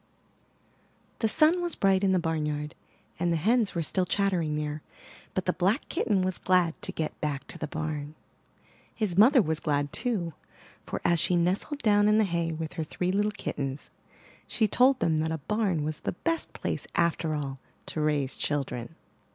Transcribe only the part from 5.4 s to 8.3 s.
the black kitten was glad to get back to the barn.